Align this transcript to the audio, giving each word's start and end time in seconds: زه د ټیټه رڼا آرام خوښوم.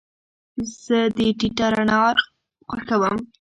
زه 0.83 0.99
د 1.17 1.19
ټیټه 1.39 1.67
رڼا 1.73 1.97
آرام 2.09 2.29
خوښوم. 2.69 3.17